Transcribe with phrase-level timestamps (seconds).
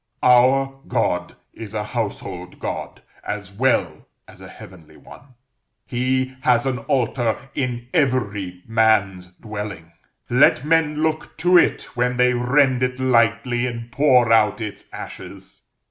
[0.23, 5.35] Our God is a household God, as well as a heavenly one;
[5.85, 9.91] He has an altar in every man's dwelling;
[10.27, 15.61] let men look to it when they rend it lightly and pour out its ashes.